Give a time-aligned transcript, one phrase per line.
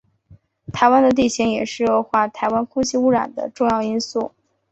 [0.73, 4.31] 台湾的地形也是恶化台湾空气污染的重要因素。